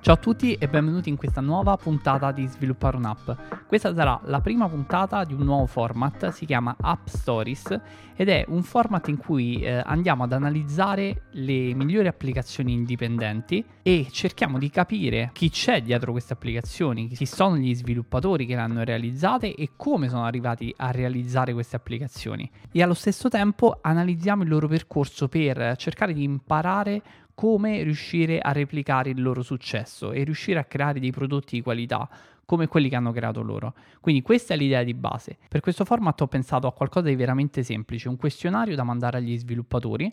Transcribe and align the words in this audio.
Ciao 0.00 0.14
a 0.14 0.16
tutti 0.16 0.54
e 0.54 0.68
benvenuti 0.68 1.08
in 1.08 1.16
questa 1.16 1.40
nuova 1.40 1.76
puntata 1.76 2.30
di 2.30 2.46
Sviluppare 2.46 2.96
un'app. 2.96 3.30
Questa 3.66 3.92
sarà 3.92 4.18
la 4.26 4.40
prima 4.40 4.68
puntata 4.68 5.24
di 5.24 5.34
un 5.34 5.42
nuovo 5.42 5.66
format, 5.66 6.30
si 6.30 6.46
chiama 6.46 6.76
App 6.80 7.08
Stories 7.08 7.80
ed 8.14 8.28
è 8.28 8.44
un 8.48 8.62
format 8.62 9.08
in 9.08 9.16
cui 9.16 9.60
eh, 9.60 9.82
andiamo 9.84 10.22
ad 10.22 10.32
analizzare 10.32 11.24
le 11.32 11.74
migliori 11.74 12.06
applicazioni 12.06 12.72
indipendenti 12.72 13.62
e 13.82 14.06
cerchiamo 14.10 14.56
di 14.56 14.70
capire 14.70 15.30
chi 15.32 15.50
c'è 15.50 15.82
dietro 15.82 16.12
queste 16.12 16.32
applicazioni, 16.32 17.08
chi 17.08 17.26
sono 17.26 17.56
gli 17.56 17.74
sviluppatori 17.74 18.46
che 18.46 18.54
le 18.54 18.60
hanno 18.60 18.84
realizzate 18.84 19.52
e 19.52 19.70
come 19.76 20.08
sono 20.08 20.24
arrivati 20.24 20.72
a 20.76 20.92
realizzare 20.92 21.52
queste 21.52 21.74
applicazioni. 21.74 22.48
E 22.70 22.82
allo 22.82 22.94
stesso 22.94 23.28
tempo 23.28 23.78
analizziamo 23.82 24.44
il 24.44 24.48
loro 24.48 24.68
percorso 24.68 25.26
per 25.26 25.74
cercare 25.76 26.12
di 26.14 26.22
imparare 26.22 27.02
come 27.38 27.84
riuscire 27.84 28.40
a 28.40 28.50
replicare 28.50 29.10
il 29.10 29.22
loro 29.22 29.42
successo 29.42 30.10
e 30.10 30.24
riuscire 30.24 30.58
a 30.58 30.64
creare 30.64 30.98
dei 30.98 31.12
prodotti 31.12 31.54
di 31.54 31.62
qualità 31.62 32.08
come 32.44 32.66
quelli 32.66 32.88
che 32.88 32.96
hanno 32.96 33.12
creato 33.12 33.42
loro. 33.42 33.74
Quindi 34.00 34.22
questa 34.22 34.54
è 34.54 34.56
l'idea 34.56 34.82
di 34.82 34.92
base. 34.92 35.38
Per 35.48 35.60
questo 35.60 35.84
format 35.84 36.20
ho 36.20 36.26
pensato 36.26 36.66
a 36.66 36.72
qualcosa 36.72 37.06
di 37.06 37.14
veramente 37.14 37.62
semplice, 37.62 38.08
un 38.08 38.16
questionario 38.16 38.74
da 38.74 38.82
mandare 38.82 39.18
agli 39.18 39.38
sviluppatori 39.38 40.12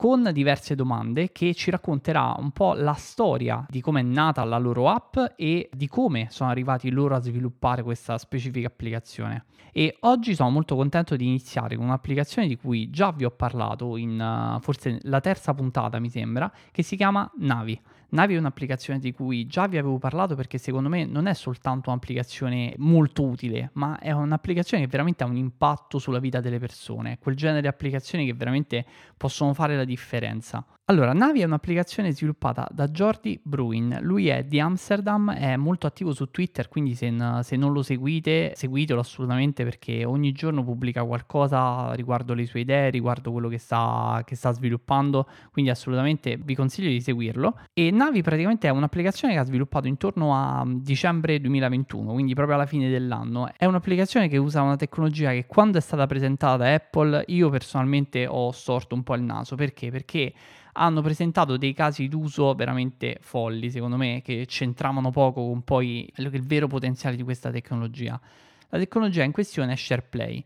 con 0.00 0.30
diverse 0.32 0.74
domande 0.74 1.30
che 1.30 1.52
ci 1.52 1.70
racconterà 1.70 2.34
un 2.38 2.52
po' 2.52 2.72
la 2.72 2.94
storia 2.94 3.66
di 3.68 3.82
come 3.82 4.00
è 4.00 4.02
nata 4.02 4.42
la 4.44 4.56
loro 4.56 4.88
app 4.88 5.18
e 5.36 5.68
di 5.70 5.88
come 5.88 6.28
sono 6.30 6.48
arrivati 6.48 6.88
loro 6.88 7.16
a 7.16 7.20
sviluppare 7.20 7.82
questa 7.82 8.16
specifica 8.16 8.68
applicazione. 8.68 9.44
E 9.70 9.98
oggi 10.00 10.34
sono 10.34 10.48
molto 10.48 10.74
contento 10.74 11.16
di 11.16 11.26
iniziare 11.26 11.76
con 11.76 11.84
un'applicazione 11.84 12.48
di 12.48 12.56
cui 12.56 12.88
già 12.88 13.12
vi 13.12 13.26
ho 13.26 13.30
parlato 13.30 13.98
in 13.98 14.18
uh, 14.18 14.58
forse 14.62 15.00
la 15.02 15.20
terza 15.20 15.52
puntata, 15.52 15.98
mi 15.98 16.08
sembra, 16.08 16.50
che 16.72 16.82
si 16.82 16.96
chiama 16.96 17.30
Navi. 17.36 17.78
Navi 18.10 18.34
è 18.34 18.38
un'applicazione 18.38 18.98
di 18.98 19.12
cui 19.12 19.46
già 19.46 19.66
vi 19.66 19.78
avevo 19.78 19.98
parlato 19.98 20.34
perché 20.34 20.58
secondo 20.58 20.88
me 20.88 21.04
non 21.04 21.26
è 21.26 21.34
soltanto 21.34 21.90
un'applicazione 21.90 22.74
molto 22.78 23.24
utile, 23.24 23.70
ma 23.74 23.98
è 23.98 24.10
un'applicazione 24.10 24.82
che 24.82 24.88
veramente 24.88 25.22
ha 25.22 25.26
un 25.26 25.36
impatto 25.36 25.98
sulla 25.98 26.18
vita 26.18 26.40
delle 26.40 26.58
persone, 26.58 27.18
quel 27.20 27.36
genere 27.36 27.60
di 27.60 27.68
applicazioni 27.68 28.26
che 28.26 28.34
veramente 28.34 28.84
possono 29.16 29.54
fare 29.54 29.76
la 29.76 29.84
differenza. 29.84 30.64
Allora, 30.90 31.12
Navi 31.12 31.40
è 31.40 31.44
un'applicazione 31.44 32.10
sviluppata 32.10 32.66
da 32.68 32.88
Jordi 32.88 33.38
Bruin. 33.44 33.98
Lui 34.00 34.26
è 34.26 34.42
di 34.42 34.58
Amsterdam, 34.58 35.32
è 35.32 35.54
molto 35.54 35.86
attivo 35.86 36.12
su 36.12 36.32
Twitter, 36.32 36.68
quindi 36.68 36.96
se, 36.96 37.14
se, 37.42 37.54
non 37.54 37.72
lo 37.72 37.84
seguite, 37.84 38.54
seguitelo 38.56 38.98
assolutamente 38.98 39.62
perché 39.62 40.04
ogni 40.04 40.32
giorno 40.32 40.64
pubblica 40.64 41.04
qualcosa 41.04 41.92
riguardo 41.92 42.34
le 42.34 42.44
sue 42.44 42.60
idee, 42.60 42.90
riguardo 42.90 43.30
quello 43.30 43.46
che 43.46 43.58
sta, 43.58 44.20
che 44.26 44.34
sta 44.34 44.50
sviluppando, 44.50 45.28
quindi 45.52 45.70
assolutamente 45.70 46.36
vi 46.36 46.56
consiglio 46.56 46.88
di 46.88 47.00
seguirlo. 47.00 47.60
E 47.72 47.92
Navi 48.00 48.22
praticamente 48.22 48.66
è 48.66 48.70
un'applicazione 48.70 49.34
che 49.34 49.40
ha 49.40 49.44
sviluppato 49.44 49.86
intorno 49.86 50.34
a 50.34 50.64
dicembre 50.66 51.38
2021, 51.38 52.12
quindi 52.12 52.32
proprio 52.32 52.56
alla 52.56 52.64
fine 52.64 52.88
dell'anno. 52.88 53.50
È 53.54 53.66
un'applicazione 53.66 54.26
che 54.26 54.38
usa 54.38 54.62
una 54.62 54.76
tecnologia 54.76 55.32
che 55.32 55.44
quando 55.44 55.76
è 55.76 55.82
stata 55.82 56.06
presentata 56.06 56.56
da 56.56 56.72
Apple 56.72 57.24
io 57.26 57.50
personalmente 57.50 58.26
ho 58.26 58.52
storto 58.52 58.94
un 58.94 59.02
po' 59.02 59.16
il 59.16 59.20
naso. 59.20 59.54
Perché? 59.54 59.90
Perché 59.90 60.32
hanno 60.72 61.02
presentato 61.02 61.58
dei 61.58 61.74
casi 61.74 62.08
d'uso 62.08 62.54
veramente 62.54 63.18
folli, 63.20 63.70
secondo 63.70 63.98
me, 63.98 64.22
che 64.24 64.46
c'entravano 64.48 65.10
poco 65.10 65.46
con 65.46 65.60
poi 65.62 66.10
il 66.16 66.42
vero 66.46 66.68
potenziale 66.68 67.16
di 67.16 67.22
questa 67.22 67.50
tecnologia. 67.50 68.18
La 68.70 68.78
tecnologia 68.78 69.24
in 69.24 69.32
questione 69.32 69.74
è 69.74 69.76
SharePlay. 69.76 70.42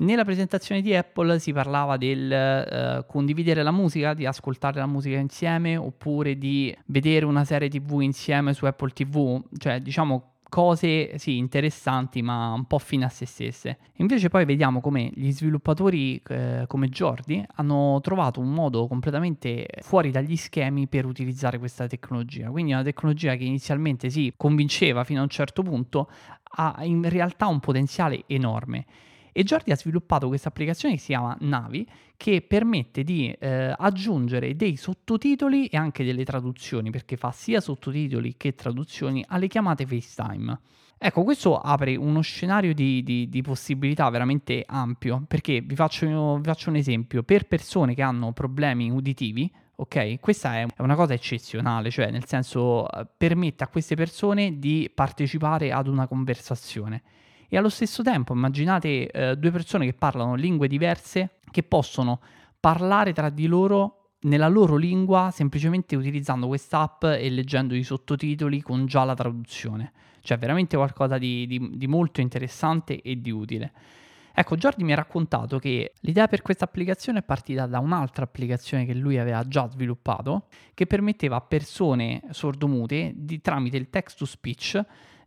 Nella 0.00 0.24
presentazione 0.24 0.80
di 0.80 0.94
Apple 0.94 1.40
si 1.40 1.52
parlava 1.52 1.96
del 1.96 3.00
uh, 3.00 3.10
condividere 3.10 3.64
la 3.64 3.72
musica, 3.72 4.14
di 4.14 4.26
ascoltare 4.26 4.78
la 4.78 4.86
musica 4.86 5.16
insieme 5.18 5.76
oppure 5.76 6.38
di 6.38 6.76
vedere 6.86 7.24
una 7.24 7.44
serie 7.44 7.68
TV 7.68 8.00
insieme 8.02 8.52
su 8.52 8.64
Apple 8.64 8.90
TV, 8.90 9.42
cioè 9.58 9.80
diciamo 9.80 10.34
cose 10.48 11.18
sì 11.18 11.36
interessanti 11.36 12.22
ma 12.22 12.52
un 12.52 12.66
po' 12.66 12.78
fine 12.78 13.06
a 13.06 13.08
se 13.08 13.26
stesse. 13.26 13.78
Invece 13.94 14.28
poi 14.28 14.44
vediamo 14.44 14.80
come 14.80 15.10
gli 15.12 15.32
sviluppatori 15.32 16.22
eh, 16.28 16.64
come 16.68 16.88
Jordi 16.90 17.44
hanno 17.56 17.98
trovato 18.00 18.38
un 18.38 18.52
modo 18.52 18.86
completamente 18.86 19.66
fuori 19.80 20.12
dagli 20.12 20.36
schemi 20.36 20.86
per 20.86 21.06
utilizzare 21.06 21.58
questa 21.58 21.88
tecnologia. 21.88 22.50
Quindi 22.50 22.70
una 22.70 22.84
tecnologia 22.84 23.34
che 23.34 23.44
inizialmente 23.44 24.10
si 24.10 24.32
convinceva 24.36 25.02
fino 25.02 25.18
a 25.18 25.24
un 25.24 25.28
certo 25.28 25.62
punto 25.64 26.08
ha 26.50 26.76
in 26.82 27.08
realtà 27.08 27.48
un 27.48 27.58
potenziale 27.58 28.22
enorme. 28.28 28.86
E 29.38 29.44
Jordi 29.44 29.70
ha 29.70 29.76
sviluppato 29.76 30.26
questa 30.26 30.48
applicazione 30.48 30.96
che 30.96 31.00
si 31.00 31.06
chiama 31.06 31.36
Navi, 31.42 31.86
che 32.16 32.42
permette 32.42 33.04
di 33.04 33.30
eh, 33.30 33.72
aggiungere 33.78 34.56
dei 34.56 34.74
sottotitoli 34.74 35.66
e 35.66 35.76
anche 35.76 36.04
delle 36.04 36.24
traduzioni, 36.24 36.90
perché 36.90 37.16
fa 37.16 37.30
sia 37.30 37.60
sottotitoli 37.60 38.34
che 38.36 38.56
traduzioni 38.56 39.24
alle 39.28 39.46
chiamate 39.46 39.86
FaceTime. 39.86 40.58
Ecco, 40.98 41.22
questo 41.22 41.56
apre 41.56 41.94
uno 41.94 42.20
scenario 42.20 42.74
di, 42.74 43.04
di, 43.04 43.28
di 43.28 43.40
possibilità 43.42 44.10
veramente 44.10 44.64
ampio, 44.66 45.22
perché 45.28 45.60
vi 45.60 45.76
faccio, 45.76 46.38
vi 46.38 46.42
faccio 46.42 46.70
un 46.70 46.74
esempio, 46.74 47.22
per 47.22 47.46
persone 47.46 47.94
che 47.94 48.02
hanno 48.02 48.32
problemi 48.32 48.90
uditivi, 48.90 49.48
ok? 49.76 50.18
Questa 50.18 50.56
è 50.56 50.66
una 50.78 50.96
cosa 50.96 51.14
eccezionale, 51.14 51.90
cioè 51.90 52.10
nel 52.10 52.26
senso 52.26 52.90
eh, 52.90 53.06
permette 53.16 53.62
a 53.62 53.68
queste 53.68 53.94
persone 53.94 54.58
di 54.58 54.90
partecipare 54.92 55.70
ad 55.70 55.86
una 55.86 56.08
conversazione 56.08 57.02
e 57.48 57.56
allo 57.56 57.68
stesso 57.68 58.02
tempo 58.02 58.34
immaginate 58.34 59.10
eh, 59.10 59.36
due 59.36 59.50
persone 59.50 59.86
che 59.86 59.94
parlano 59.94 60.34
lingue 60.34 60.68
diverse 60.68 61.38
che 61.50 61.62
possono 61.62 62.20
parlare 62.60 63.12
tra 63.12 63.30
di 63.30 63.46
loro 63.46 63.94
nella 64.22 64.48
loro 64.48 64.76
lingua 64.76 65.30
semplicemente 65.32 65.96
utilizzando 65.96 66.46
quest'app 66.46 67.04
e 67.04 67.30
leggendo 67.30 67.74
i 67.74 67.82
sottotitoli 67.82 68.60
con 68.60 68.86
già 68.86 69.04
la 69.04 69.14
traduzione. 69.14 69.92
Cioè 70.20 70.36
veramente 70.36 70.76
qualcosa 70.76 71.16
di, 71.16 71.46
di, 71.46 71.70
di 71.74 71.86
molto 71.86 72.20
interessante 72.20 73.00
e 73.00 73.20
di 73.20 73.30
utile. 73.30 73.72
Ecco, 74.34 74.56
Jordi 74.56 74.84
mi 74.84 74.92
ha 74.92 74.96
raccontato 74.96 75.58
che 75.58 75.94
l'idea 76.02 76.28
per 76.28 76.42
questa 76.42 76.64
applicazione 76.64 77.20
è 77.20 77.22
partita 77.22 77.66
da 77.66 77.80
un'altra 77.80 78.24
applicazione 78.24 78.84
che 78.84 78.94
lui 78.94 79.18
aveva 79.18 79.42
già 79.48 79.68
sviluppato, 79.68 80.46
che 80.74 80.86
permetteva 80.86 81.36
a 81.36 81.40
persone 81.40 82.22
sordomute 82.30 83.14
di, 83.16 83.40
tramite 83.40 83.76
il 83.76 83.90
text 83.90 84.18
to 84.18 84.26
speech 84.26 84.80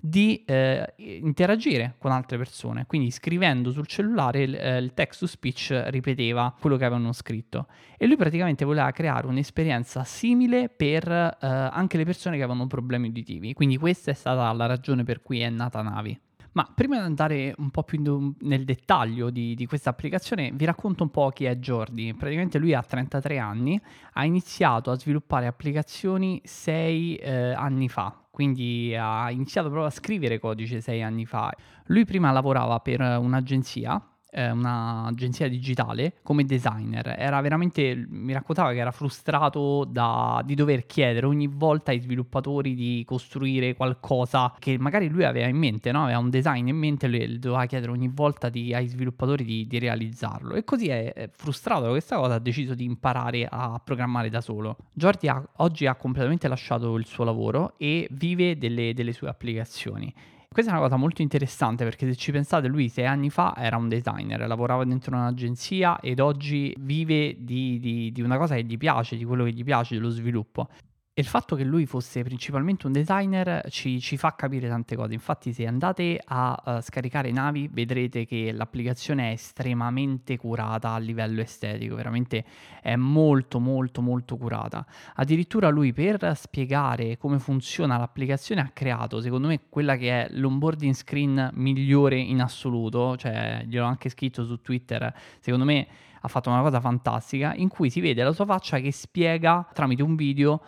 di 0.04 0.44
eh, 0.46 0.94
interagire 0.98 1.96
con 2.00 2.12
altre 2.12 2.38
persone. 2.38 2.86
Quindi 2.88 3.12
scrivendo 3.12 3.72
sul 3.72 3.86
cellulare 3.86 4.42
il, 4.42 4.56
eh, 4.56 4.78
il 4.78 4.94
text 4.94 5.20
to 5.20 5.28
speech 5.28 5.84
ripeteva 5.88 6.54
quello 6.60 6.76
che 6.76 6.86
avevano 6.86 7.14
scritto. 7.14 7.68
E 7.98 8.08
lui 8.08 8.16
praticamente 8.16 8.66
voleva 8.66 8.90
creare 8.92 9.28
un'esperienza 9.28 10.04
simile 10.04 10.70
per 10.70 11.08
eh, 11.08 11.38
anche 11.48 11.98
le 11.98 12.06
persone 12.06 12.38
che 12.38 12.44
avevano 12.44 12.66
problemi 12.66 13.10
uditivi. 13.10 13.54
Quindi 13.54 13.78
questa 13.78 14.10
è 14.10 14.16
stata 14.16 14.52
la 14.52 14.66
ragione 14.66 15.04
per 15.04 15.22
cui 15.22 15.40
è 15.40 15.50
nata 15.50 15.82
Navi. 15.84 16.20
Ma 16.54 16.70
prima 16.74 16.98
di 16.98 17.06
andare 17.06 17.54
un 17.58 17.70
po' 17.70 17.84
più 17.84 18.02
nel 18.42 18.66
dettaglio 18.66 19.30
di, 19.30 19.56
di, 19.56 19.66
questa 19.66 19.90
applicazione, 19.92 20.52
vi 20.54 20.66
racconto 20.66 21.04
un 21.04 21.10
po' 21.10 21.30
chi 21.30 21.46
è 21.46 21.56
Jordi. 21.56 22.14
Praticamente 22.14 22.58
lui 22.58 22.74
ha 22.74 22.82
33 22.82 23.38
anni, 23.38 23.80
ha 24.14 24.26
iniziato 24.26 24.92
a 24.92 24.98
sviluppare 24.98 25.48
applicazioni 25.48 26.42
6 26.44 27.16
eh, 27.16 27.52
anni 27.54 27.88
fa, 27.88 28.14
quindi 28.30 28.94
ha 28.98 29.32
iniziato 29.32 29.70
proprio 29.70 29.88
a 29.88 29.92
scrivere 29.92 30.40
codice 30.40 30.82
sei 30.82 31.02
anni 31.02 31.26
fa. 31.26 31.54
Lui 31.86 32.04
prima 32.04 32.32
lavorava 32.32 32.80
per 32.80 33.00
un'agenzia 33.00 34.11
eh, 34.32 34.50
un'agenzia 34.50 35.48
digitale 35.48 36.14
come 36.24 36.46
designer. 36.46 37.16
Era 37.18 37.42
veramente, 37.42 38.06
mi 38.08 38.34
raccontava 38.34 38.72
che 38.72 38.80
era 38.80 38.92
frustrato 38.92 39.86
da, 39.86 40.42
di 40.46 40.56
dover 40.56 40.86
chiedere 40.86 41.26
ogni 41.26 41.48
volta 41.48 41.92
ai 41.92 42.00
sviluppatori 42.00 42.74
di 42.74 43.04
costruire 43.06 43.76
qualcosa 43.76 44.56
che 44.58 44.78
magari 44.80 45.10
lui 45.10 45.26
aveva 45.26 45.48
in 45.48 45.58
mente, 45.58 45.92
no? 45.92 46.04
aveva 46.04 46.20
un 46.20 46.30
design 46.30 46.68
in 46.68 46.78
mente 46.78 47.08
e 47.08 47.40
doveva 47.40 47.66
chiedere 47.66 47.92
ogni 47.92 48.10
volta 48.12 48.50
di, 48.50 48.74
ai 48.74 48.88
sviluppatori 48.88 49.44
di, 49.44 49.68
di, 49.68 49.80
realizzarlo. 49.80 50.56
E 50.56 50.64
così 50.64 50.88
è, 50.88 51.14
è, 51.14 51.30
frustrato 51.32 51.84
da 51.84 51.90
questa 51.90 52.16
cosa, 52.16 52.36
ha 52.36 52.40
deciso 52.40 52.74
di 52.74 52.86
imparare 52.86 53.48
a 53.50 53.80
programmare 53.84 54.30
da 54.30 54.42
solo. 54.42 54.78
Jordi 54.94 55.28
ha, 55.28 55.44
oggi 55.58 55.86
ha 55.86 55.96
completamente 55.96 56.48
lasciato 56.48 56.96
il 56.96 57.06
suo 57.06 57.24
lavoro 57.24 57.74
e 57.78 58.08
vive 58.12 58.58
delle, 58.58 58.94
delle 58.94 59.12
sue 59.12 59.28
applicazioni. 59.28 60.14
Questa 60.54 60.70
è 60.70 60.76
una 60.76 60.84
cosa 60.84 60.98
molto 60.98 61.22
interessante 61.22 61.86
perché 61.86 62.06
se 62.06 62.18
ci 62.18 62.34
pensate, 62.34 62.68
lui 62.68 62.90
sei 62.90 63.06
anni 63.06 63.30
fa 63.30 63.56
era 63.56 63.78
un 63.78 63.88
designer, 63.88 64.46
lavorava 64.46 64.84
dentro 64.84 65.16
un'agenzia 65.16 66.02
ed 66.02 66.20
oggi 66.20 66.76
vive 66.78 67.38
di, 67.40 67.80
di, 67.80 68.12
di 68.12 68.22
una 68.22 68.38
cosa 68.38 68.56
che 68.56 68.66
gli 68.66 68.78
piace, 68.78 69.16
di 69.16 69.24
quello 69.24 69.46
che 69.46 69.54
gli 69.54 69.64
piace, 69.64 69.96
dello 69.96 70.10
sviluppo. 70.10 70.68
Il 71.14 71.26
fatto 71.26 71.58
che 71.58 71.66
lui 71.66 71.86
fosse 71.86 72.24
principalmente 72.24 72.88
un 72.88 72.94
designer 72.94 73.66
ci, 73.70 74.00
ci 74.00 74.16
fa 74.16 74.34
capire 74.34 74.70
tante 74.70 74.96
cose. 74.96 75.14
Infatti, 75.14 75.52
se 75.52 75.68
andate 75.68 76.18
a 76.24 76.58
uh, 76.66 76.80
scaricare 76.80 77.30
Navi, 77.32 77.70
vedrete 77.70 78.26
che 78.26 78.54
l'applicazione 78.54 79.28
è 79.28 79.34
estremamente 79.34 80.38
curata 80.38 80.92
a 80.92 80.98
livello 81.00 81.42
estetico, 81.42 81.96
veramente 81.96 82.46
è 82.82 82.96
molto, 82.96 83.60
molto, 83.60 84.02
molto 84.02 84.38
curata. 84.38 84.86
Addirittura 85.16 85.68
lui, 85.68 85.92
per 85.92 86.32
spiegare 86.38 87.18
come 87.18 87.40
funziona 87.40 87.98
l'applicazione, 87.98 88.62
ha 88.62 88.72
creato, 88.74 89.20
secondo 89.20 89.50
me, 89.50 89.64
quella 89.68 89.98
che 89.98 90.28
è 90.28 90.30
l'onboarding 90.32 90.94
screen 90.94 91.50
migliore 91.56 92.18
in 92.18 92.40
assoluto. 92.42 93.18
Cioè, 93.18 93.66
gliel'ho 93.68 93.86
anche 93.86 94.08
scritto 94.08 94.46
su 94.46 94.62
Twitter. 94.62 95.14
Secondo 95.42 95.66
me 95.66 95.88
ha 96.22 96.28
fatto 96.30 96.50
una 96.50 96.62
cosa 96.62 96.80
fantastica 96.80 97.54
in 97.54 97.68
cui 97.68 97.90
si 97.90 98.00
vede 98.00 98.24
la 98.24 98.32
sua 98.32 98.46
faccia 98.46 98.80
che 98.80 98.94
spiega 98.94 99.68
tramite 99.74 100.04
un 100.04 100.16
video 100.16 100.62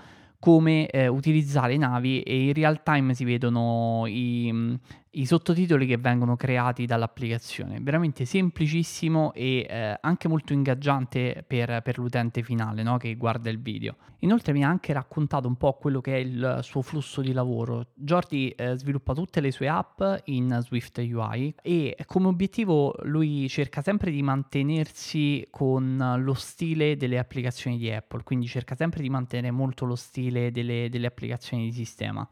come 0.44 0.88
eh, 0.88 1.07
utilizzare 1.07 1.78
navi 1.78 2.22
e 2.22 2.48
in 2.48 2.54
real 2.54 2.84
time 2.84 3.13
si 3.13 3.24
vedono 3.24 4.04
i, 4.07 4.78
i 5.15 5.25
sottotitoli 5.25 5.86
che 5.86 5.98
vengono 5.98 6.36
creati 6.36 6.86
dall'applicazione. 6.86 7.80
Veramente 7.81 8.25
semplicissimo 8.25 9.33
e 9.33 9.65
eh, 9.69 9.98
anche 10.01 10.27
molto 10.27 10.54
ingaggiante 10.54 11.44
per, 11.45 11.81
per 11.81 11.98
l'utente 11.98 12.42
finale 12.42 12.83
no? 12.83 12.98
che 12.98 13.15
guarda 13.15 13.50
il 13.50 13.62
video. 13.62 13.95
Inoltre 14.19 14.54
mi 14.54 14.63
ha 14.63 14.69
anche 14.69 14.94
raccontato 14.94 15.48
un 15.48 15.56
po' 15.56 15.74
quello 15.74 16.00
che 16.00 16.15
è 16.15 16.19
il 16.19 16.60
suo 16.62 16.81
flusso 16.81 17.21
di 17.21 17.33
lavoro. 17.33 17.88
Jordi 17.94 18.50
eh, 18.51 18.75
sviluppa 18.77 19.13
tutte 19.13 19.42
le 19.42 19.51
sue 19.51 19.68
app 19.68 20.01
in 20.25 20.60
Swift 20.62 20.98
UI 20.98 21.56
e 21.62 21.98
come 22.06 22.27
obiettivo 22.27 22.95
lui 23.04 23.48
cerca 23.50 23.81
sempre 23.81 24.12
di 24.12 24.24
mantenersi 24.24 25.45
con 25.51 26.15
lo 26.19 26.33
stile 26.33 26.95
delle 26.95 27.19
applicazioni 27.19 27.77
di 27.77 27.92
Apple, 27.92 28.24
quindi 28.24 28.48
cerca 28.48 28.75
sempre 28.75 29.01
di 29.01 29.10
mantenere 29.10 29.51
molto 29.51 29.86
lo 29.86 29.95
stile 29.95 30.51
delle, 30.51 30.88
delle 30.89 31.07
applicazioni 31.07 31.65
di 31.65 31.71
sistema. 31.74 32.27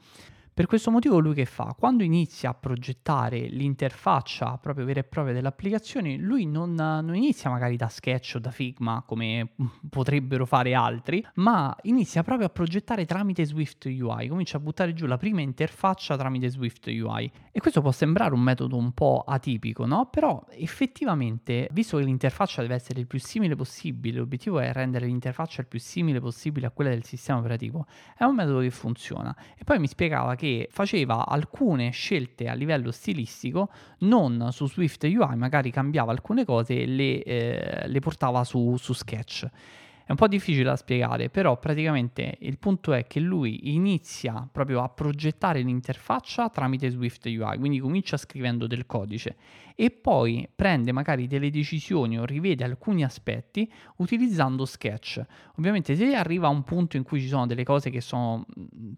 Per 0.62 0.70
questo 0.70 0.92
motivo 0.92 1.18
lui 1.18 1.34
che 1.34 1.46
fa? 1.46 1.76
Quando 1.76 2.04
inizia 2.04 2.52
a 2.52 2.54
progettare 2.54 3.48
l'interfaccia 3.48 4.60
proprio 4.62 4.86
vera 4.86 5.00
e 5.00 5.04
propria 5.04 5.34
delle 5.34 5.48
applicazioni, 5.48 6.20
lui 6.20 6.46
non, 6.46 6.76
non, 6.76 7.16
inizia 7.16 7.50
magari 7.50 7.78
da 7.78 7.88
Sketch 7.88 8.34
o 8.36 8.40
da 8.40 8.52
Figma 8.52 9.04
come 9.04 9.54
potrebbero 9.90 10.46
fare 10.46 10.76
altri, 10.76 11.26
ma 11.38 11.76
inizia 11.82 12.22
proprio 12.22 12.46
a 12.46 12.52
progettare 12.52 13.06
tramite 13.06 13.44
Swift 13.44 13.86
UI, 13.86 14.28
comincia 14.28 14.58
a 14.58 14.60
buttare 14.60 14.94
giù 14.94 15.08
la 15.08 15.18
prima 15.18 15.42
interfaccia 15.42 16.16
tramite 16.16 16.48
Swift 16.50 16.86
UI. 16.86 17.32
E 17.52 17.60
questo 17.60 17.82
può 17.82 17.92
sembrare 17.92 18.36
un 18.36 18.42
metodo 18.42 18.78
un 18.78 18.92
po' 18.92 19.24
atipico, 19.26 19.88
no? 19.88 20.10
Però 20.12 20.46
effettivamente, 20.52 21.70
visto 21.72 21.98
che 21.98 22.04
l'interfaccia 22.04 22.62
deve 22.62 22.76
essere 22.76 23.00
il 23.00 23.08
più 23.08 23.18
simile 23.18 23.56
possibile, 23.56 24.20
l'obiettivo 24.20 24.60
è 24.60 24.72
rendere 24.72 25.08
l'interfaccia 25.08 25.62
il 25.62 25.68
più 25.68 25.80
simile 25.80 26.20
possibile 26.20 26.68
a 26.68 26.70
quella 26.70 26.92
del 26.92 27.04
sistema 27.04 27.40
operativo, 27.40 27.88
è 28.16 28.26
un 28.26 28.36
metodo 28.36 28.60
che 28.60 28.70
funziona. 28.70 29.36
E 29.58 29.64
poi 29.64 29.80
mi 29.80 29.88
spiegava 29.88 30.36
che 30.36 30.50
faceva 30.70 31.26
alcune 31.26 31.92
scelte 31.92 32.48
a 32.48 32.54
livello 32.54 32.92
stilistico, 32.92 33.70
non 34.00 34.50
su 34.52 34.68
Swift 34.68 35.04
UI, 35.04 35.36
magari 35.36 35.72
cambiava 35.72 36.12
alcune 36.12 36.46
cose 36.46 36.82
e 36.82 36.86
le, 36.86 37.24
eh, 37.24 37.88
le 37.88 38.00
portava 38.00 38.44
su, 38.44 38.76
su 38.78 38.94
Sketch. 38.94 39.48
È 40.04 40.12
un 40.12 40.18
po' 40.18 40.28
difficile 40.28 40.64
da 40.64 40.76
spiegare, 40.76 41.30
però 41.30 41.58
praticamente 41.58 42.38
il 42.42 42.58
punto 42.58 42.94
è 42.94 43.06
che 43.06 43.20
lui 43.20 43.74
inizia 43.74 44.48
proprio 44.52 44.82
a 44.82 44.90
progettare 44.90 45.62
l'interfaccia 45.62 46.50
tramite 46.50 46.90
Swift 46.90 47.26
UI, 47.26 47.58
quindi 47.58 47.80
comincia 47.80 48.18
scrivendo 48.18 48.68
del 48.68 48.86
codice 48.86 49.36
e 49.76 49.90
poi 49.90 50.48
prende 50.54 50.92
magari 50.92 51.28
delle 51.28 51.50
decisioni 51.50 52.20
o 52.20 52.26
rivede 52.26 52.64
alcuni 52.64 53.04
aspetti 53.04 53.72
utilizzando 53.98 54.66
Sketch. 54.66 55.22
Ovviamente 55.58 55.96
se 55.96 56.14
arriva 56.14 56.48
a 56.48 56.52
un 56.52 56.64
punto 56.64 56.98
in 56.98 57.04
cui 57.04 57.20
ci 57.20 57.28
sono 57.28 57.48
delle 57.48 57.64
cose 57.64 57.90
che 57.90 58.02
sono 58.02 58.46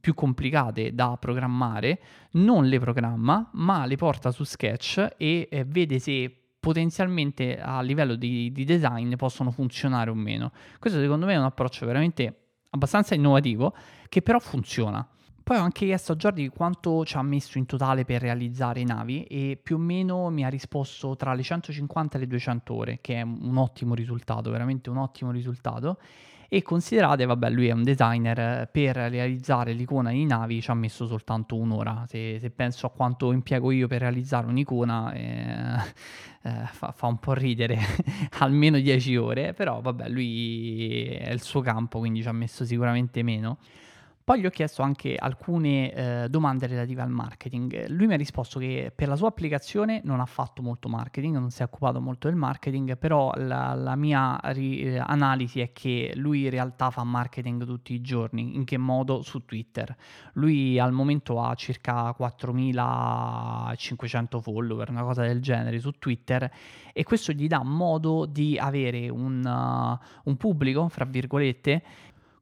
più 0.01 0.13
complicate 0.13 0.93
da 0.93 1.15
programmare, 1.19 2.01
non 2.31 2.67
le 2.67 2.79
programma, 2.79 3.49
ma 3.53 3.85
le 3.85 3.95
porta 3.95 4.31
su 4.31 4.43
Sketch 4.43 5.15
e 5.17 5.47
eh, 5.49 5.63
vede 5.63 5.99
se 5.99 6.42
potenzialmente 6.63 7.59
a 7.59 7.81
livello 7.81 8.15
di, 8.15 8.49
di, 8.53 8.63
design 8.63 9.15
possono 9.15 9.51
funzionare 9.51 10.09
o 10.09 10.13
meno. 10.13 10.53
Questo 10.79 10.97
secondo 10.97 11.25
me 11.25 11.33
è 11.33 11.37
un 11.37 11.43
approccio 11.43 11.85
veramente 11.85 12.37
abbastanza 12.69 13.15
innovativo 13.15 13.75
che 14.07 14.21
però 14.21 14.39
funziona. 14.39 15.05
Poi 15.43 15.57
ho 15.57 15.61
anche 15.61 15.85
chiesto 15.85 16.13
a 16.13 16.15
Jordi 16.15 16.47
quanto 16.47 17.03
ci 17.03 17.17
ha 17.17 17.21
messo 17.21 17.57
in 17.57 17.65
totale 17.65 18.05
per 18.05 18.21
realizzare 18.21 18.79
i 18.79 18.85
navi 18.85 19.25
e 19.25 19.59
più 19.61 19.75
o 19.75 19.79
meno 19.79 20.29
mi 20.29 20.45
ha 20.45 20.47
risposto 20.47 21.17
tra 21.17 21.33
le 21.33 21.43
150 21.43 22.15
e 22.15 22.19
le 22.21 22.27
200 22.27 22.73
ore, 22.73 22.99
che 23.01 23.15
è 23.15 23.21
un 23.23 23.57
ottimo 23.57 23.93
risultato, 23.93 24.49
veramente 24.49 24.89
un 24.89 24.95
ottimo 24.95 25.31
risultato. 25.31 25.97
E 26.53 26.61
considerate, 26.61 27.25
vabbè, 27.25 27.49
lui 27.49 27.69
è 27.69 27.71
un 27.71 27.81
designer, 27.81 28.69
per 28.71 28.95
realizzare 28.95 29.73
l'icona 29.73 30.11
di 30.11 30.23
navi 30.23 30.61
ci 30.61 30.69
ha 30.69 30.75
messo 30.75 31.07
soltanto 31.07 31.55
un'ora. 31.55 32.05
Se, 32.07 32.37
se 32.39 32.51
penso 32.51 32.85
a 32.85 32.91
quanto 32.91 33.31
impiego 33.31 33.71
io 33.71 33.87
per 33.87 34.01
realizzare 34.01 34.45
un'icona, 34.45 35.13
eh, 35.13 35.77
eh, 36.43 36.65
fa, 36.71 36.91
fa, 36.91 37.07
un 37.07 37.17
po' 37.17 37.33
ridere, 37.33 37.79
almeno 38.37 38.79
10 38.79 39.15
ore, 39.15 39.53
però 39.53 39.81
vabbè, 39.81 40.07
lui 40.09 41.07
è 41.07 41.31
il 41.31 41.41
suo 41.41 41.61
campo, 41.61 41.97
quindi 41.97 42.21
ci 42.21 42.27
ha 42.27 42.33
messo 42.33 42.65
sicuramente 42.65 43.23
meno. 43.23 43.57
Poi 44.25 44.39
gli 44.39 44.45
ho 44.45 44.49
chiesto 44.49 44.83
anche 44.83 45.17
alcune 45.17 45.91
eh, 45.91 46.29
domande 46.29 46.65
relative 46.65 47.01
al 47.01 47.09
marketing. 47.09 47.89
Lui 47.89 48.07
mi 48.07 48.13
ha 48.13 48.17
risposto 48.17 48.57
che 48.57 48.89
per 48.95 49.09
la 49.09 49.17
sua 49.17 49.27
applicazione 49.27 49.99
non 50.05 50.21
ha 50.21 50.25
fatto 50.25 50.61
molto 50.61 50.87
marketing, 50.87 51.35
non 51.35 51.51
si 51.51 51.61
è 51.61 51.65
occupato 51.65 51.99
molto 51.99 52.29
del 52.29 52.37
marketing, 52.37 52.97
però 52.97 53.33
la, 53.35 53.73
la 53.73 53.97
mia 53.97 54.39
ri- 54.43 54.83
eh, 54.83 54.97
analisi 54.97 55.59
è 55.59 55.73
che 55.73 56.13
lui 56.15 56.43
in 56.43 56.51
realtà 56.51 56.89
fa 56.89 57.03
marketing 57.03 57.65
tutti 57.65 57.93
i 57.93 57.99
giorni. 57.99 58.55
In 58.55 58.63
che 58.63 58.77
modo? 58.77 59.23
Su 59.23 59.43
Twitter. 59.43 59.93
Lui 60.33 60.79
al 60.79 60.93
momento 60.93 61.41
ha 61.41 61.53
circa 61.55 62.13
4500 62.13 64.39
follower, 64.39 64.89
una 64.89 65.03
cosa 65.03 65.23
del 65.23 65.41
genere 65.41 65.79
su 65.79 65.91
Twitter 65.99 66.49
e 66.93 67.03
questo 67.03 67.33
gli 67.33 67.47
dà 67.47 67.61
modo 67.63 68.25
di 68.25 68.57
avere 68.57 69.09
un, 69.09 69.43
uh, 69.43 69.97
un 70.29 70.37
pubblico, 70.37 70.87
fra 70.87 71.03
virgolette, 71.05 71.83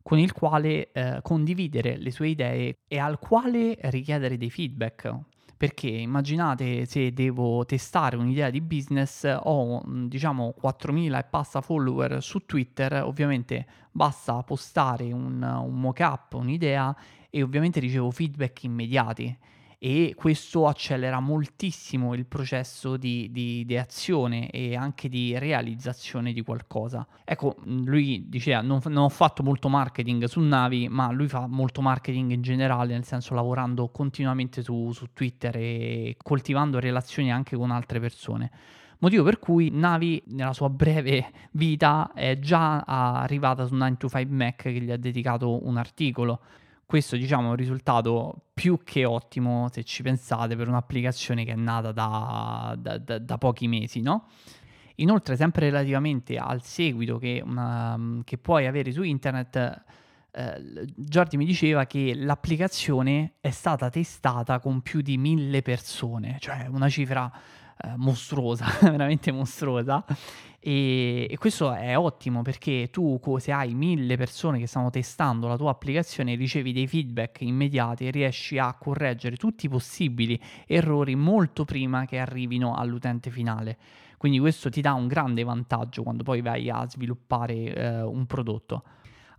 con 0.04 0.20
il 0.20 0.34
quale 0.34 0.92
eh, 0.92 1.20
condividere 1.22 1.98
le 1.98 2.12
sue 2.12 2.30
idee 2.30 2.80
e 2.88 2.98
al 3.00 3.20
quale 3.20 3.78
richiedere 3.84 4.38
dei 4.38 4.50
feedback. 4.50 5.16
Perché 5.58 5.88
immaginate 5.88 6.86
se 6.86 7.14
devo 7.14 7.64
testare 7.66 8.16
un'idea 8.16 8.50
di 8.50 8.62
business, 8.62 9.32
ho 9.44 9.84
diciamo 9.86 10.56
4.000 10.60 11.18
e 11.20 11.24
passa 11.30 11.62
follower 11.62 12.22
su 12.24 12.46
Twitter, 12.48 13.04
ovviamente 13.04 13.68
basta 13.92 14.42
postare 14.42 15.12
un, 15.12 15.44
un 15.44 15.80
mock-up, 15.80 16.34
un'idea 16.34 16.96
e 17.30 17.44
ovviamente 17.44 17.80
ricevo 17.80 18.10
feedback 18.10 18.64
immediati 18.64 19.38
e 19.84 20.14
questo 20.16 20.68
accelera 20.68 21.20
moltissimo 21.20 22.14
il 22.14 22.28
processo 22.28 22.98
di, 22.98 23.32
di 23.32 23.62
ideazione 23.62 24.52
e 24.52 24.76
anche 24.76 25.10
di 25.10 25.36
realizzazione 25.40 26.34
di 26.34 26.44
qualcosa. 26.44 27.04
Ecco, 27.24 27.56
lui 27.64 28.30
diceva 28.30 28.62
non, 28.62 28.80
non 28.84 29.06
ho 29.06 29.10
fatto 29.10 29.42
molto 29.42 29.70
marketing 29.70 30.26
su 30.26 30.40
Navi, 30.40 30.88
ma 30.88 31.10
lui 31.10 31.28
fa 31.28 31.48
molto 31.48 31.82
marketing 31.82 32.30
in 32.30 32.44
generale, 32.44 32.94
nel 32.94 33.06
senso 33.06 33.34
lavorando 33.34 33.90
continuamente 33.90 34.62
su, 34.62 34.92
su 34.92 35.08
Twitter 35.14 35.58
e 35.58 36.16
coltivando 36.22 36.78
relazioni 36.78 37.32
anche 37.32 37.56
con 37.56 37.72
altre 37.72 38.00
persone. 38.00 38.52
Motivo 39.00 39.24
per 39.24 39.40
cui 39.40 39.72
Navi, 39.72 40.22
nella 40.28 40.54
sua 40.54 40.70
breve 40.70 41.32
vita, 41.54 42.12
è 42.14 42.38
già 42.38 42.82
arrivata 42.82 43.66
su 43.66 43.74
9 43.74 43.98
to 43.98 44.08
5 44.08 44.26
Mac 44.28 44.62
che 44.62 44.80
gli 44.80 44.92
ha 44.92 44.98
dedicato 44.98 45.66
un 45.66 45.78
articolo 45.78 46.40
questo 46.92 47.16
diciamo 47.16 47.48
è 47.48 47.50
un 47.52 47.56
risultato 47.56 48.48
più 48.54 48.82
che 48.84 49.06
ottimo 49.06 49.70
se 49.72 49.86
ci 49.86 50.04
pensate 50.04 50.58
per 50.58 50.68
un'applicazione 50.68 51.46
che 51.46 51.54
è 51.54 51.56
nata 51.56 51.94
da, 51.94 52.76
da, 52.78 52.98
da, 52.98 53.18
da 53.18 53.38
pochi 53.38 53.70
mesi, 53.70 54.02
no? 54.02 54.28
Inoltre, 54.96 55.38
sempre 55.38 55.70
relativamente 55.70 56.36
al 56.36 56.62
seguito 56.62 57.18
che, 57.18 57.42
una, 57.46 57.98
che 58.26 58.38
puoi 58.38 58.68
avere 58.68 58.92
su 58.92 59.04
internet, 59.04 59.84
eh, 60.32 60.86
Giordi 60.98 61.38
mi 61.38 61.46
diceva 61.46 61.86
che 61.86 62.14
l'applicazione 62.14 63.36
è 63.40 63.52
stata 63.52 63.90
testata 63.90 64.60
con 64.60 64.82
più 64.82 65.00
di 65.00 65.18
mille 65.18 65.62
persone, 65.62 66.36
cioè 66.42 66.68
una 66.70 66.90
cifra 66.90 67.32
eh, 67.84 67.94
mostruosa, 67.98 68.66
veramente 68.82 69.32
mostruosa. 69.32 70.04
E, 70.60 71.28
e, 71.28 71.38
questo 71.38 71.74
è 71.74 71.98
ottimo 71.98 72.44
perché 72.44 72.90
tu, 72.92 73.20
se 73.40 73.52
hai 73.52 73.74
mille 73.74 74.16
persone 74.16 74.60
che 74.60 74.68
stanno 74.68 74.92
testando 74.92 75.48
la 75.48 75.58
tua 75.58 75.72
applicazione, 75.72 76.36
ricevi 76.36 76.72
dei 76.72 76.88
feedback 76.88 77.42
immediati 77.42 78.06
e 78.06 78.12
riesci 78.12 78.60
a 78.60 78.74
correggere 78.74 79.38
tutti 79.38 79.66
i 79.66 79.70
possibili 79.70 80.40
errori 80.68 81.16
molto 81.16 81.66
prima 81.66 82.06
che 82.06 82.20
arrivino 82.20 82.76
all'utente 82.76 83.32
finale. 83.32 83.78
Quindi 84.18 84.38
questo 84.38 84.70
ti 84.70 84.82
dà 84.82 84.94
un 84.94 85.08
grande 85.08 85.44
vantaggio 85.44 86.04
quando 86.04 86.22
poi 86.22 86.42
vai 86.42 86.70
a 86.70 86.88
sviluppare 86.88 87.74
eh, 87.74 88.02
un 88.04 88.28
prodotto. 88.28 88.84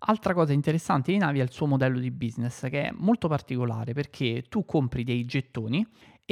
Altra 0.05 0.35
cosa 0.35 0.53
interessante 0.53 1.13
di 1.13 1.19
Navi 1.19 1.39
è 1.39 1.43
il 1.45 1.53
suo 1.53 1.67
modello 1.67 2.01
di 2.01 2.11
business 2.11 2.69
che 2.69 2.89
è 2.89 2.93
molto 2.93 3.29
particolare 3.29 3.93
perché 3.93 4.47
tu 4.49 4.65
compri 4.65 5.05
dei 5.05 5.25
gettoni 5.25 5.87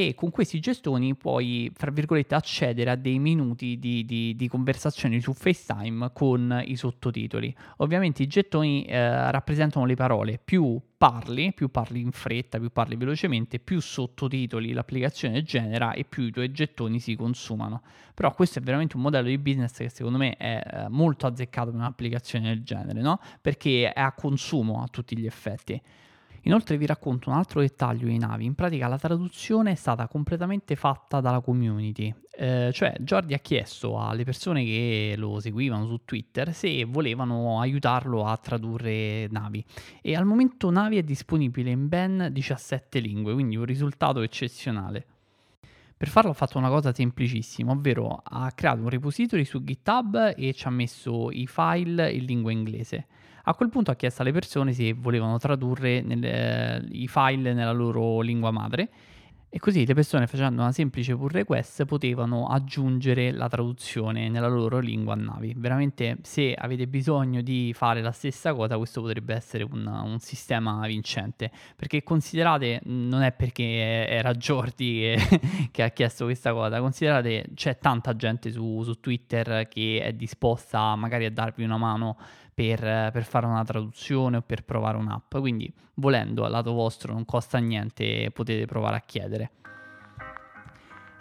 e 0.08 0.14
con 0.14 0.30
questi 0.30 0.60
gestoni 0.60 1.14
puoi, 1.14 1.70
fra 1.74 1.90
virgolette, 1.90 2.34
accedere 2.34 2.90
a 2.90 2.96
dei 2.96 3.18
minuti 3.18 3.78
di, 3.78 4.04
di, 4.04 4.34
di 4.34 4.48
conversazioni 4.48 5.20
su 5.20 5.32
FaceTime 5.32 6.10
con 6.12 6.62
i 6.64 6.76
sottotitoli. 6.76 7.54
Ovviamente 7.78 8.22
i 8.22 8.26
gettoni 8.26 8.84
eh, 8.84 9.30
rappresentano 9.30 9.84
le 9.84 9.94
parole, 9.94 10.40
più 10.42 10.80
parli, 10.96 11.54
più 11.54 11.70
parli 11.70 12.00
in 12.00 12.12
fretta, 12.12 12.58
più 12.58 12.70
parli 12.70 12.96
velocemente, 12.96 13.58
più 13.58 13.80
sottotitoli 13.80 14.72
l'applicazione 14.72 15.42
genera 15.42 15.92
e 15.92 16.04
più 16.04 16.24
i 16.24 16.30
tuoi 16.30 16.52
gettoni 16.52 17.00
si 17.00 17.16
consumano. 17.16 17.82
Però 18.14 18.32
questo 18.34 18.58
è 18.58 18.62
veramente 18.62 18.96
un 18.96 19.02
modello 19.02 19.28
di 19.28 19.38
business 19.38 19.76
che 19.78 19.88
secondo 19.88 20.18
me 20.18 20.36
è 20.36 20.62
eh, 20.62 20.88
molto 20.88 21.26
azzeccato 21.26 21.70
per 21.70 21.80
un'applicazione 21.80 22.48
del 22.48 22.62
genere, 22.62 23.00
no? 23.00 23.18
Perché 23.40 23.92
è 23.92 24.00
a 24.00 24.12
consumo 24.12 24.82
a 24.82 24.88
tutti 24.88 25.16
gli 25.16 25.26
effetti. 25.26 25.80
Inoltre 26.42 26.78
vi 26.78 26.86
racconto 26.86 27.28
un 27.30 27.36
altro 27.36 27.60
dettaglio 27.60 28.06
di 28.06 28.18
navi, 28.18 28.46
in 28.46 28.54
pratica 28.54 28.88
la 28.88 28.98
traduzione 28.98 29.72
è 29.72 29.74
stata 29.74 30.08
completamente 30.08 30.74
fatta 30.74 31.20
dalla 31.20 31.40
community, 31.40 32.14
eh, 32.32 32.70
cioè 32.72 32.94
Jordi 33.00 33.34
ha 33.34 33.38
chiesto 33.38 34.00
alle 34.00 34.24
persone 34.24 34.64
che 34.64 35.14
lo 35.18 35.40
seguivano 35.40 35.86
su 35.86 36.00
Twitter 36.06 36.54
se 36.54 36.84
volevano 36.84 37.60
aiutarlo 37.60 38.24
a 38.24 38.34
tradurre 38.38 39.28
navi 39.28 39.62
e 40.00 40.16
al 40.16 40.24
momento 40.24 40.70
navi 40.70 40.96
è 40.96 41.02
disponibile 41.02 41.70
in 41.70 41.88
ben 41.88 42.28
17 42.32 42.98
lingue, 43.00 43.34
quindi 43.34 43.56
un 43.56 43.64
risultato 43.64 44.22
eccezionale. 44.22 45.04
Per 46.00 46.08
farlo 46.08 46.30
ha 46.30 46.34
fatto 46.34 46.56
una 46.56 46.70
cosa 46.70 46.94
semplicissima, 46.94 47.72
ovvero 47.72 48.22
ha 48.24 48.50
creato 48.52 48.80
un 48.80 48.88
repository 48.88 49.44
su 49.44 49.62
GitHub 49.62 50.32
e 50.34 50.54
ci 50.54 50.66
ha 50.66 50.70
messo 50.70 51.30
i 51.30 51.46
file 51.46 52.10
in 52.10 52.24
lingua 52.24 52.52
inglese. 52.52 53.06
A 53.44 53.54
quel 53.54 53.68
punto 53.68 53.90
ha 53.90 53.94
chiesto 53.94 54.22
alle 54.22 54.32
persone 54.32 54.72
se 54.72 54.92
volevano 54.92 55.38
tradurre 55.38 56.00
nel, 56.02 56.86
i 56.90 57.08
file 57.08 57.52
nella 57.52 57.72
loro 57.72 58.20
lingua 58.20 58.50
madre 58.50 58.88
e 59.52 59.58
così 59.58 59.84
le 59.84 59.94
persone 59.94 60.28
facendo 60.28 60.62
una 60.62 60.70
semplice 60.70 61.16
pull 61.16 61.28
request 61.28 61.84
potevano 61.84 62.46
aggiungere 62.46 63.32
la 63.32 63.48
traduzione 63.48 64.28
nella 64.28 64.46
loro 64.46 64.78
lingua 64.78 65.14
a 65.14 65.16
navi. 65.16 65.54
Veramente 65.56 66.18
se 66.22 66.54
avete 66.54 66.86
bisogno 66.86 67.42
di 67.42 67.72
fare 67.74 68.00
la 68.00 68.12
stessa 68.12 68.54
cosa 68.54 68.76
questo 68.76 69.00
potrebbe 69.00 69.34
essere 69.34 69.64
un, 69.64 69.84
un 69.84 70.20
sistema 70.20 70.86
vincente. 70.86 71.50
Perché 71.74 72.04
considerate, 72.04 72.80
non 72.84 73.22
è 73.22 73.32
perché 73.32 74.06
era 74.06 74.32
Jordi 74.34 75.00
che, 75.00 75.40
che, 75.72 75.82
ha 75.82 75.88
chiesto 75.88 76.26
questa 76.26 76.52
cosa, 76.52 76.78
considerate 76.78 77.46
c'è 77.52 77.76
tanta 77.78 78.14
gente 78.14 78.52
su, 78.52 78.82
su 78.84 79.00
Twitter 79.00 79.66
che 79.66 80.00
è 80.00 80.12
disposta 80.12 80.94
magari 80.94 81.24
a 81.24 81.30
darvi 81.32 81.64
una 81.64 81.76
mano 81.76 82.16
per, 82.52 82.80
per, 82.80 83.24
fare 83.24 83.46
una 83.46 83.64
traduzione 83.64 84.38
o 84.38 84.42
per 84.42 84.64
provare 84.64 84.96
un'app. 84.96 85.36
Quindi, 85.38 85.72
volendo, 85.94 86.44
al 86.44 86.50
lato 86.50 86.72
vostro 86.72 87.12
non 87.12 87.24
costa 87.24 87.58
niente, 87.58 88.30
potete 88.32 88.66
provare 88.66 88.96
a 88.96 89.02
chiedere. 89.04 89.50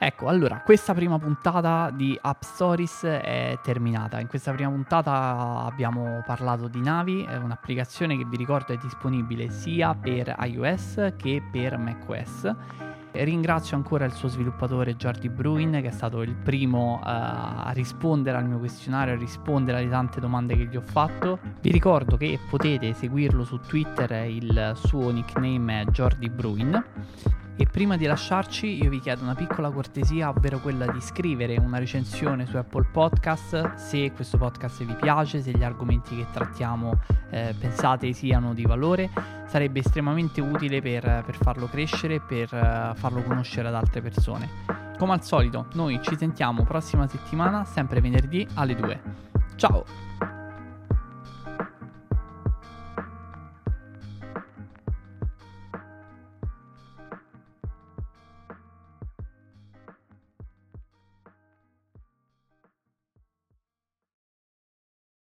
Ecco, 0.02 0.28
allora, 0.28 0.62
questa 0.62 0.94
prima 0.94 1.20
puntata 1.20 1.92
di 1.92 2.18
App 2.22 2.42
Stories 2.42 3.04
è 3.04 3.60
terminata. 3.62 4.22
In 4.22 4.28
questa 4.28 4.54
prima 4.54 4.70
puntata 4.70 5.66
abbiamo 5.66 6.24
parlato 6.26 6.70
di 6.70 6.80
Navi, 6.80 7.24
è 7.24 7.36
un'applicazione 7.36 8.16
che 8.16 8.24
vi 8.24 8.38
ricordo 8.38 8.72
è 8.72 8.78
disponibile 8.78 9.50
sia 9.50 9.94
per 9.94 10.34
iOS 10.40 11.16
che 11.18 11.44
per 11.52 11.78
macOS 11.78 12.56
Ringrazio 13.12 13.75
ancora 13.75 14.06
il 14.06 14.13
suo 14.13 14.28
sviluppatore 14.28 14.96
Jordi 14.96 15.30
Bruin 15.30 15.72
che 15.72 15.88
è 15.88 15.92
stato 15.92 16.22
il 16.22 16.36
primo 16.36 17.00
uh, 17.01 17.01
a 17.04 17.72
rispondere 17.74 18.38
al 18.38 18.46
mio 18.46 18.60
questionario, 18.60 19.13
a 19.13 19.18
rispondere 19.18 19.80
alle 19.80 19.89
tante 19.89 20.20
domande 20.20 20.56
che 20.56 20.66
gli 20.66 20.75
ho 20.75 20.82
fatto. 20.82 21.39
Vi 21.60 21.72
ricordo 21.72 22.18
che 22.18 22.39
potete 22.50 22.94
seguirlo 22.94 23.44
su 23.44 23.60
Twitter, 23.60 24.12
il 24.28 24.74
suo 24.75 25.10
nickname 25.10 25.82
è 25.82 25.86
Jordi 25.86 26.30
Bruin. 26.30 26.84
E 27.62 27.66
prima 27.66 27.98
di 27.98 28.06
lasciarci 28.06 28.82
io 28.82 28.89
vi 28.89 29.01
chiedo 29.01 29.24
una 29.24 29.36
piccola 29.36 29.70
cortesia, 29.70 30.30
ovvero 30.30 30.60
quella 30.60 30.89
di 30.89 31.01
scrivere 31.01 31.58
una 31.58 31.78
recensione 31.78 32.46
su 32.46 32.56
Apple 32.56 32.86
Podcast 32.89 33.74
se 33.74 34.13
questo 34.13 34.38
podcast 34.38 34.86
vi 34.86 34.94
piace, 34.94 35.42
se 35.42 35.51
gli 35.51 35.62
argomenti 35.62 36.16
che 36.16 36.25
trattiamo 36.32 36.98
eh, 37.32 37.54
pensate 37.60 38.13
siano 38.13 38.54
di 38.54 38.63
valore. 38.63 39.10
Sarebbe 39.46 39.80
estremamente 39.80 40.39
utile 40.39 40.82
per, 40.82 41.04
per 41.25 41.36
farlo 41.36 41.68
crescere, 41.68 42.22
per 42.22 42.48
uh, 42.54 42.96
farlo 42.96 43.22
conoscere 43.24 43.68
ad 43.68 43.75
altre 43.75 44.00
persone. 44.00 44.48
Come 44.98 45.12
al 45.12 45.24
solito, 45.25 45.66
noi 45.74 46.00
ci 46.01 46.16
sentiamo 46.16 46.63
prossima 46.63 47.10
settimana, 47.10 47.66
sempre 47.66 48.00
venerdì 48.00 48.48
alle 48.54 48.75
2. 48.75 49.01
Ciao! 49.58 50.29